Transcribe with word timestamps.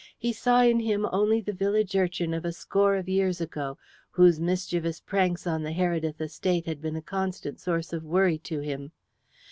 He 0.17 0.33
saw 0.33 0.63
in 0.63 0.79
him 0.79 1.05
only 1.11 1.41
the 1.41 1.53
village 1.53 1.95
urchin 1.95 2.33
of 2.33 2.43
a 2.43 2.51
score 2.51 2.95
of 2.95 3.07
years 3.07 3.39
ago, 3.39 3.77
whose 4.09 4.39
mischievous 4.39 4.99
pranks 4.99 5.45
on 5.45 5.61
the 5.61 5.73
Heredith 5.73 6.19
estate 6.19 6.65
had 6.65 6.81
been 6.81 6.95
a 6.95 7.03
constant 7.03 7.59
source 7.59 7.93
of 7.93 8.03
worry 8.03 8.39
to 8.39 8.61
him. 8.61 8.93